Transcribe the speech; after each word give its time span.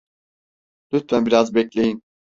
Lütfen 0.93 1.25
biraz 1.25 1.53
bekleyin. 1.55 2.03